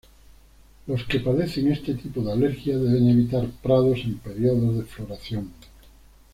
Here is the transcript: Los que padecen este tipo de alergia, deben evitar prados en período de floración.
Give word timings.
Los 0.87 1.03
que 1.03 1.19
padecen 1.19 1.71
este 1.71 1.93
tipo 1.93 2.21
de 2.23 2.31
alergia, 2.31 2.75
deben 2.75 3.07
evitar 3.07 3.45
prados 3.61 3.99
en 4.03 4.17
período 4.17 4.73
de 4.79 4.83
floración. 4.83 5.53